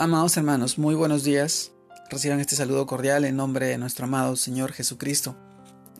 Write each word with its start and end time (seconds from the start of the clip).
Amados 0.00 0.38
hermanos, 0.38 0.78
muy 0.78 0.94
buenos 0.94 1.24
días. 1.24 1.72
Reciban 2.08 2.40
este 2.40 2.56
saludo 2.56 2.86
cordial 2.86 3.26
en 3.26 3.36
nombre 3.36 3.66
de 3.66 3.76
nuestro 3.76 4.06
amado 4.06 4.34
Señor 4.34 4.72
Jesucristo. 4.72 5.36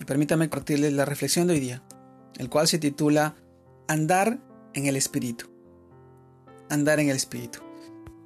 Y 0.00 0.06
permítame 0.06 0.48
compartirles 0.48 0.94
la 0.94 1.04
reflexión 1.04 1.46
de 1.46 1.52
hoy 1.52 1.60
día, 1.60 1.82
el 2.38 2.48
cual 2.48 2.66
se 2.66 2.78
titula 2.78 3.34
Andar 3.88 4.38
en 4.72 4.86
el 4.86 4.96
Espíritu. 4.96 5.50
Andar 6.70 6.98
en 6.98 7.10
el 7.10 7.16
Espíritu. 7.16 7.58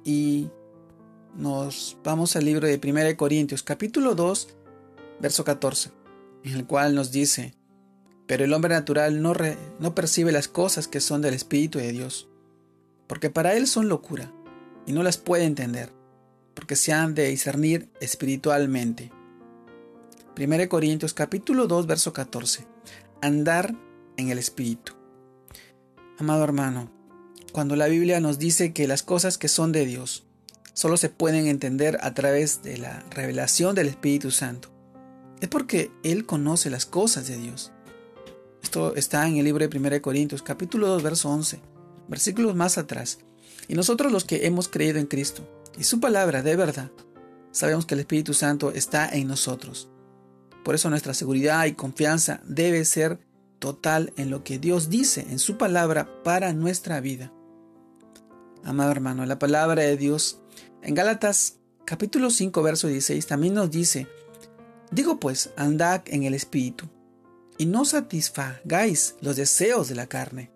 Y 0.05 0.47
nos 1.35 1.97
vamos 2.05 2.37
al 2.37 2.45
libro 2.45 2.67
de 2.67 2.79
1 2.81 3.17
Corintios, 3.17 3.61
capítulo 3.61 4.15
2, 4.15 4.47
verso 5.19 5.43
14, 5.43 5.91
en 6.45 6.53
el 6.53 6.65
cual 6.65 6.95
nos 6.95 7.11
dice, 7.11 7.53
pero 8.27 8.45
el 8.45 8.53
hombre 8.53 8.73
natural 8.73 9.21
no, 9.21 9.33
no 9.79 9.93
percibe 9.93 10.31
las 10.31 10.47
cosas 10.47 10.87
que 10.87 11.01
son 11.01 11.21
del 11.21 11.33
Espíritu 11.33 11.79
de 11.79 11.91
Dios, 11.91 12.29
porque 13.07 13.29
para 13.29 13.55
él 13.55 13.67
son 13.67 13.89
locura 13.89 14.31
y 14.85 14.93
no 14.93 15.03
las 15.03 15.17
puede 15.17 15.45
entender, 15.45 15.91
porque 16.53 16.75
se 16.75 16.93
han 16.93 17.15
de 17.15 17.27
discernir 17.27 17.89
espiritualmente. 17.99 19.11
1 20.37 20.69
Corintios 20.69 21.13
capítulo 21.13 21.67
2 21.67 21.87
verso 21.87 22.13
14. 22.13 22.67
Andar 23.21 23.75
en 24.17 24.29
el 24.29 24.37
Espíritu. 24.37 24.93
Amado 26.17 26.43
hermano, 26.43 26.91
cuando 27.51 27.75
la 27.75 27.87
Biblia 27.87 28.19
nos 28.19 28.37
dice 28.37 28.73
que 28.73 28.87
las 28.87 29.01
cosas 29.01 29.37
que 29.37 29.47
son 29.47 29.71
de 29.71 29.85
Dios 29.85 30.25
solo 30.73 30.97
se 30.97 31.09
pueden 31.09 31.47
entender 31.47 31.97
a 32.01 32.13
través 32.13 32.63
de 32.63 32.77
la 32.77 33.03
revelación 33.09 33.75
del 33.75 33.87
Espíritu 33.87 34.29
Santo, 34.31 34.69
es 35.39 35.47
porque 35.47 35.91
Él 36.03 36.25
conoce 36.25 36.69
las 36.69 36.85
cosas 36.85 37.27
de 37.27 37.37
Dios. 37.37 37.71
Esto 38.61 38.95
está 38.95 39.27
en 39.27 39.37
el 39.37 39.45
libro 39.45 39.65
de 39.65 39.77
1 39.77 40.01
Corintios 40.01 40.41
capítulo 40.41 40.87
2 40.87 41.03
verso 41.03 41.29
11, 41.29 41.59
versículos 42.07 42.55
más 42.55 42.77
atrás. 42.77 43.19
Y 43.67 43.75
nosotros 43.75 44.11
los 44.11 44.25
que 44.25 44.45
hemos 44.45 44.67
creído 44.67 44.99
en 44.99 45.07
Cristo 45.07 45.47
y 45.77 45.83
su 45.83 45.99
palabra 45.99 46.41
de 46.41 46.55
verdad, 46.55 46.91
sabemos 47.51 47.85
que 47.85 47.95
el 47.95 48.01
Espíritu 48.01 48.33
Santo 48.33 48.71
está 48.71 49.09
en 49.09 49.27
nosotros. 49.27 49.89
Por 50.63 50.75
eso 50.75 50.89
nuestra 50.89 51.13
seguridad 51.13 51.65
y 51.65 51.73
confianza 51.73 52.41
debe 52.45 52.85
ser 52.85 53.19
total 53.59 54.13
en 54.17 54.29
lo 54.29 54.43
que 54.43 54.59
Dios 54.59 54.89
dice 54.89 55.25
en 55.29 55.39
su 55.39 55.57
palabra 55.57 56.23
para 56.23 56.53
nuestra 56.53 56.99
vida. 56.99 57.31
Amado 58.63 58.91
hermano, 58.91 59.25
la 59.25 59.39
palabra 59.39 59.83
de 59.83 59.97
Dios 59.97 60.39
en 60.81 60.95
Gálatas 60.95 61.57
capítulo 61.85 62.29
5 62.31 62.63
verso 62.63 62.87
16 62.87 63.27
también 63.27 63.53
nos 63.53 63.69
dice, 63.69 64.07
digo 64.91 65.19
pues, 65.19 65.51
andad 65.55 66.01
en 66.07 66.23
el 66.23 66.33
Espíritu 66.33 66.89
y 67.57 67.67
no 67.67 67.85
satisfagáis 67.85 69.15
los 69.21 69.35
deseos 69.35 69.87
de 69.87 69.95
la 69.95 70.07
carne. 70.07 70.51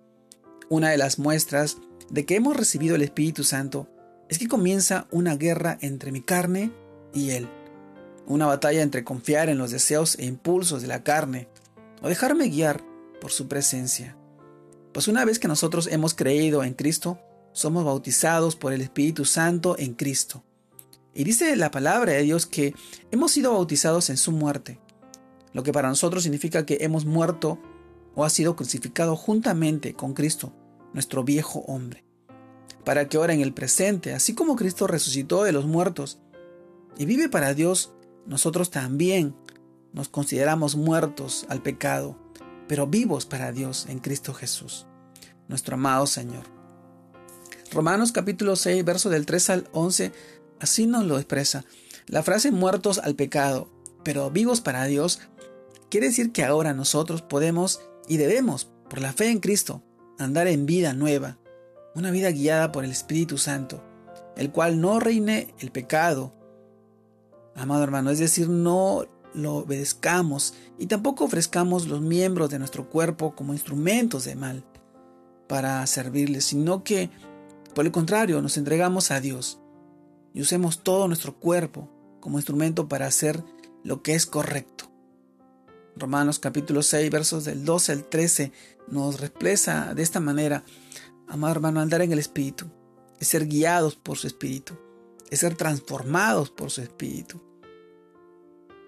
Una 0.69 0.89
de 0.89 0.97
las 0.97 1.17
muestras 1.19 1.77
de 2.09 2.25
que 2.25 2.35
hemos 2.35 2.55
recibido 2.55 2.95
el 2.95 3.01
Espíritu 3.01 3.43
Santo 3.43 3.87
es 4.29 4.37
que 4.37 4.47
comienza 4.47 5.07
una 5.11 5.35
guerra 5.35 5.77
entre 5.81 6.11
mi 6.11 6.21
carne 6.21 6.71
y 7.13 7.31
Él. 7.31 7.47
Una 8.27 8.45
batalla 8.45 8.81
entre 8.81 9.03
confiar 9.03 9.49
en 9.49 9.57
los 9.57 9.71
deseos 9.71 10.17
e 10.19 10.25
impulsos 10.25 10.81
de 10.81 10.87
la 10.87 11.03
carne 11.03 11.47
o 12.01 12.07
dejarme 12.07 12.49
guiar 12.49 12.83
por 13.19 13.31
su 13.31 13.47
presencia. 13.47 14.15
Pues 14.93 15.07
una 15.07 15.25
vez 15.25 15.39
que 15.39 15.47
nosotros 15.47 15.87
hemos 15.87 16.13
creído 16.13 16.63
en 16.63 16.73
Cristo, 16.73 17.19
somos 17.51 17.83
bautizados 17.83 18.55
por 18.55 18.71
el 18.71 18.81
Espíritu 18.81 19.25
Santo 19.25 19.75
en 19.77 19.93
Cristo. 19.93 20.43
Y 21.13 21.23
dice 21.23 21.55
la 21.55 21.71
palabra 21.71 22.13
de 22.13 22.21
Dios 22.21 22.45
que 22.45 22.75
hemos 23.11 23.31
sido 23.31 23.53
bautizados 23.53 24.09
en 24.09 24.17
su 24.17 24.31
muerte, 24.31 24.79
lo 25.53 25.63
que 25.63 25.73
para 25.73 25.89
nosotros 25.89 26.23
significa 26.23 26.65
que 26.65 26.77
hemos 26.81 27.05
muerto 27.05 27.59
o 28.15 28.23
ha 28.23 28.29
sido 28.29 28.55
crucificado 28.55 29.15
juntamente 29.15 29.93
con 29.93 30.13
Cristo 30.13 30.53
nuestro 30.93 31.23
viejo 31.23 31.59
hombre, 31.67 32.03
para 32.83 33.07
que 33.07 33.17
ahora 33.17 33.33
en 33.33 33.41
el 33.41 33.53
presente, 33.53 34.13
así 34.13 34.33
como 34.33 34.55
Cristo 34.55 34.87
resucitó 34.87 35.43
de 35.43 35.51
los 35.51 35.65
muertos 35.65 36.19
y 36.97 37.05
vive 37.05 37.29
para 37.29 37.53
Dios, 37.53 37.93
nosotros 38.25 38.71
también 38.71 39.35
nos 39.93 40.09
consideramos 40.09 40.75
muertos 40.75 41.45
al 41.49 41.61
pecado, 41.61 42.17
pero 42.67 42.87
vivos 42.87 43.25
para 43.25 43.51
Dios 43.51 43.87
en 43.89 43.99
Cristo 43.99 44.33
Jesús, 44.33 44.85
nuestro 45.47 45.75
amado 45.75 46.07
Señor. 46.07 46.43
Romanos 47.71 48.11
capítulo 48.11 48.55
6, 48.55 48.83
verso 48.83 49.09
del 49.09 49.25
3 49.25 49.49
al 49.49 49.69
11, 49.71 50.11
así 50.59 50.87
nos 50.87 51.05
lo 51.05 51.17
expresa. 51.17 51.65
La 52.07 52.23
frase 52.23 52.51
muertos 52.51 52.99
al 52.99 53.15
pecado, 53.15 53.69
pero 54.03 54.31
vivos 54.31 54.61
para 54.61 54.85
Dios, 54.85 55.19
quiere 55.89 56.07
decir 56.07 56.31
que 56.31 56.43
ahora 56.43 56.73
nosotros 56.73 57.21
podemos 57.21 57.81
y 58.07 58.17
debemos, 58.17 58.71
por 58.89 59.01
la 59.01 59.13
fe 59.13 59.29
en 59.29 59.39
Cristo, 59.39 59.83
andar 60.19 60.47
en 60.47 60.65
vida 60.65 60.93
nueva, 60.93 61.37
una 61.95 62.11
vida 62.11 62.29
guiada 62.29 62.71
por 62.71 62.83
el 62.83 62.91
Espíritu 62.91 63.37
Santo, 63.37 63.83
el 64.35 64.51
cual 64.51 64.79
no 64.79 64.99
reine 64.99 65.53
el 65.59 65.71
pecado. 65.71 66.33
Amado 67.55 67.83
hermano, 67.83 68.11
es 68.11 68.19
decir, 68.19 68.47
no 68.47 69.05
lo 69.33 69.55
obedezcamos 69.55 70.53
y 70.77 70.87
tampoco 70.87 71.25
ofrezcamos 71.25 71.87
los 71.87 72.01
miembros 72.01 72.49
de 72.49 72.59
nuestro 72.59 72.89
cuerpo 72.89 73.35
como 73.35 73.53
instrumentos 73.53 74.25
de 74.25 74.35
mal 74.35 74.63
para 75.47 75.85
servirle, 75.87 76.41
sino 76.41 76.83
que, 76.83 77.09
por 77.73 77.85
el 77.85 77.91
contrario, 77.91 78.41
nos 78.41 78.57
entregamos 78.57 79.11
a 79.11 79.19
Dios 79.19 79.59
y 80.33 80.41
usemos 80.41 80.83
todo 80.83 81.07
nuestro 81.07 81.35
cuerpo 81.35 81.89
como 82.19 82.37
instrumento 82.37 82.87
para 82.87 83.07
hacer 83.07 83.43
lo 83.83 84.03
que 84.03 84.13
es 84.13 84.25
correcto. 84.25 84.78
Romanos 85.99 86.39
capítulo 86.39 86.81
6, 86.81 87.11
versos 87.11 87.45
del 87.45 87.65
12 87.65 87.91
al 87.91 88.05
13, 88.05 88.51
nos 88.87 89.21
expresa 89.21 89.93
de 89.93 90.01
esta 90.01 90.19
manera, 90.19 90.63
amado 91.27 91.53
hermano, 91.53 91.81
andar 91.81 92.01
en 92.01 92.13
el 92.13 92.19
Espíritu, 92.19 92.67
es 93.19 93.27
ser 93.27 93.45
guiados 93.45 93.95
por 93.95 94.17
su 94.17 94.27
Espíritu, 94.27 94.75
es 95.29 95.39
ser 95.39 95.55
transformados 95.55 96.49
por 96.51 96.71
su 96.71 96.81
Espíritu. 96.81 97.41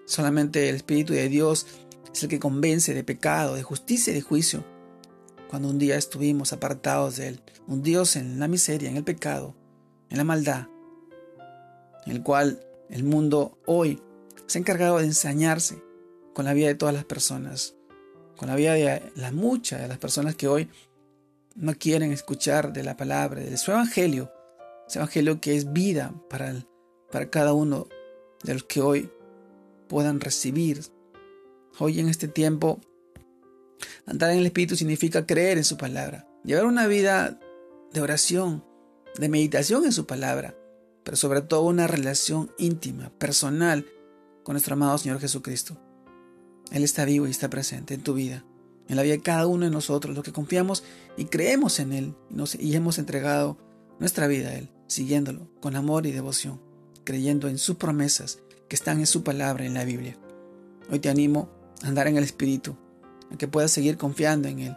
Solamente 0.06 0.70
el 0.70 0.76
Espíritu 0.76 1.12
de 1.12 1.28
Dios 1.28 1.66
es 2.12 2.22
el 2.22 2.28
que 2.28 2.40
convence 2.40 2.94
de 2.94 3.04
pecado, 3.04 3.54
de 3.54 3.62
justicia 3.62 4.10
y 4.10 4.14
de 4.14 4.22
juicio. 4.22 4.64
Cuando 5.50 5.68
un 5.68 5.78
día 5.78 5.96
estuvimos 5.96 6.52
apartados 6.52 7.16
de 7.16 7.28
Él, 7.28 7.42
un 7.66 7.82
Dios 7.82 8.16
en 8.16 8.40
la 8.40 8.48
miseria, 8.48 8.88
en 8.88 8.96
el 8.96 9.04
pecado, 9.04 9.54
en 10.08 10.16
la 10.16 10.24
maldad, 10.24 10.68
en 12.06 12.12
el 12.12 12.22
cual 12.22 12.64
el 12.88 13.04
mundo 13.04 13.58
hoy 13.66 14.02
se 14.46 14.58
ha 14.58 14.60
encargado 14.60 14.98
de 14.98 15.04
ensañarse 15.04 15.91
con 16.32 16.44
la 16.44 16.54
vida 16.54 16.68
de 16.68 16.74
todas 16.74 16.94
las 16.94 17.04
personas, 17.04 17.74
con 18.36 18.48
la 18.48 18.56
vida 18.56 18.74
de 18.74 19.12
las 19.16 19.32
muchas 19.32 19.80
de 19.80 19.88
las 19.88 19.98
personas 19.98 20.34
que 20.34 20.48
hoy 20.48 20.68
no 21.54 21.74
quieren 21.74 22.12
escuchar 22.12 22.72
de 22.72 22.82
la 22.82 22.96
palabra, 22.96 23.42
de 23.42 23.56
su 23.56 23.70
evangelio, 23.70 24.32
ese 24.88 24.98
evangelio 24.98 25.40
que 25.40 25.56
es 25.56 25.72
vida 25.72 26.14
para, 26.28 26.54
para 27.10 27.30
cada 27.30 27.52
uno 27.52 27.88
de 28.42 28.54
los 28.54 28.64
que 28.64 28.80
hoy 28.80 29.10
puedan 29.88 30.20
recibir. 30.20 30.82
Hoy 31.78 32.00
en 32.00 32.08
este 32.08 32.28
tiempo, 32.28 32.80
andar 34.06 34.30
en 34.30 34.38
el 34.38 34.46
Espíritu 34.46 34.76
significa 34.76 35.26
creer 35.26 35.58
en 35.58 35.64
su 35.64 35.76
palabra, 35.76 36.26
llevar 36.44 36.66
una 36.66 36.86
vida 36.86 37.38
de 37.92 38.00
oración, 38.00 38.64
de 39.18 39.28
meditación 39.28 39.84
en 39.84 39.92
su 39.92 40.06
palabra, 40.06 40.56
pero 41.04 41.16
sobre 41.16 41.42
todo 41.42 41.62
una 41.62 41.86
relación 41.86 42.50
íntima, 42.58 43.10
personal 43.18 43.86
con 44.42 44.54
nuestro 44.54 44.74
amado 44.74 44.98
Señor 44.98 45.20
Jesucristo. 45.20 45.78
Él 46.70 46.84
está 46.84 47.04
vivo 47.04 47.26
y 47.26 47.30
está 47.30 47.50
presente 47.50 47.94
en 47.94 48.02
tu 48.02 48.14
vida, 48.14 48.44
en 48.88 48.96
la 48.96 49.02
vida 49.02 49.14
de 49.14 49.22
cada 49.22 49.46
uno 49.46 49.64
de 49.64 49.70
nosotros, 49.70 50.14
los 50.14 50.24
que 50.24 50.32
confiamos 50.32 50.84
y 51.16 51.26
creemos 51.26 51.80
en 51.80 51.92
Él 51.92 52.14
y, 52.58 52.74
hemos 52.74 52.98
entregado 52.98 53.58
nuestra 53.98 54.26
vida 54.26 54.48
a 54.48 54.54
Él, 54.54 54.70
siguiéndolo 54.86 55.48
con 55.60 55.76
amor 55.76 56.06
y 56.06 56.12
devoción, 56.12 56.60
creyendo 57.04 57.48
en 57.48 57.58
sus 57.58 57.76
promesas 57.76 58.38
que 58.68 58.76
están 58.76 59.00
en 59.00 59.06
su 59.06 59.22
palabra 59.22 59.64
en 59.64 59.74
la 59.74 59.84
Biblia. 59.84 60.16
Hoy 60.90 60.98
te 60.98 61.10
animo 61.10 61.50
a 61.82 61.88
andar 61.88 62.06
en 62.06 62.16
el 62.16 62.24
Espíritu, 62.24 62.76
a 63.30 63.36
que 63.36 63.48
puedas 63.48 63.70
seguir 63.70 63.96
confiando 63.96 64.48
en 64.48 64.60
Él, 64.60 64.76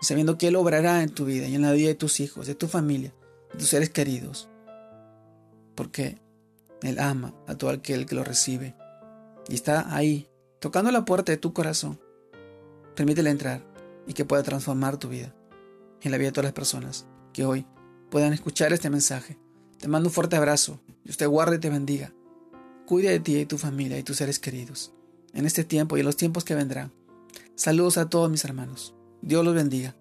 sabiendo 0.00 0.38
que 0.38 0.48
Él 0.48 0.56
obrará 0.56 1.02
en 1.02 1.10
tu 1.10 1.24
vida 1.24 1.46
y 1.46 1.54
en 1.54 1.62
la 1.62 1.72
vida 1.72 1.88
de 1.88 1.94
tus 1.94 2.20
hijos, 2.20 2.46
de 2.46 2.54
tu 2.54 2.68
familia, 2.68 3.14
de 3.52 3.58
tus 3.58 3.68
seres 3.68 3.90
queridos, 3.90 4.48
porque 5.74 6.18
Él 6.82 6.98
ama 6.98 7.34
a 7.46 7.54
todo 7.54 7.70
aquel 7.70 8.06
que 8.06 8.14
lo 8.14 8.24
recibe 8.24 8.74
y 9.48 9.54
está 9.54 9.94
ahí 9.94 10.28
tocando 10.64 10.90
la 10.90 11.04
puerta 11.04 11.30
de 11.30 11.36
tu 11.36 11.52
corazón. 11.52 12.00
Permítele 12.96 13.28
entrar 13.28 13.62
y 14.06 14.14
que 14.14 14.24
pueda 14.24 14.42
transformar 14.42 14.96
tu 14.96 15.10
vida 15.10 15.36
y 16.00 16.08
la 16.08 16.16
vida 16.16 16.28
de 16.28 16.32
todas 16.32 16.46
las 16.46 16.54
personas 16.54 17.04
que 17.34 17.44
hoy 17.44 17.66
puedan 18.10 18.32
escuchar 18.32 18.72
este 18.72 18.88
mensaje. 18.88 19.38
Te 19.78 19.88
mando 19.88 20.08
un 20.08 20.14
fuerte 20.14 20.36
abrazo. 20.36 20.80
Dios 21.04 21.18
te 21.18 21.26
guarde 21.26 21.56
y 21.56 21.58
te 21.58 21.68
bendiga. 21.68 22.14
Cuida 22.86 23.10
de 23.10 23.20
ti 23.20 23.36
y 23.36 23.44
tu 23.44 23.58
familia 23.58 23.98
y 23.98 24.02
tus 24.04 24.16
seres 24.16 24.38
queridos 24.38 24.94
en 25.34 25.44
este 25.44 25.64
tiempo 25.64 25.98
y 25.98 26.00
en 26.00 26.06
los 26.06 26.16
tiempos 26.16 26.44
que 26.44 26.54
vendrán. 26.54 26.92
Saludos 27.56 27.98
a 27.98 28.08
todos 28.08 28.30
mis 28.30 28.46
hermanos. 28.46 28.94
Dios 29.20 29.44
los 29.44 29.54
bendiga. 29.54 29.94